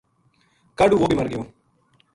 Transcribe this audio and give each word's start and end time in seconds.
کاہڈ 0.77 0.91
وہ 0.97 1.07
بے 1.09 1.15
مر 1.17 1.27
گیو 1.31 1.41